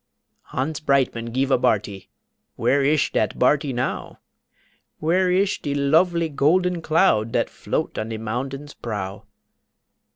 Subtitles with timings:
[0.45, 2.09] Hans Breitmann gife a barty
[2.55, 4.17] Where ish dat barty now!
[4.97, 9.25] Where ish de lofely golden cloud Dat float on de moundain's prow?